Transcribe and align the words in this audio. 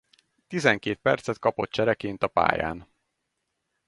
Tizenkét 0.47 0.99
percet 0.99 1.39
kapott 1.39 1.69
csereként 1.71 2.23
a 2.23 2.27
pályán. 2.27 2.87